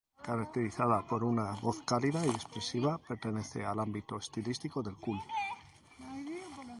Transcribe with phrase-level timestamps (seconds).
[0.23, 5.21] Caracterizada por una voz cálida y expresiva, pertenece al ámbito estilístico del "cool".